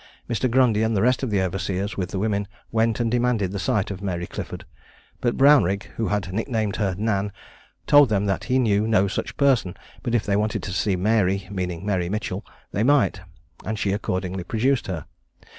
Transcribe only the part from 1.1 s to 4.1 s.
of the overseers, with the women, went and demanded a sight of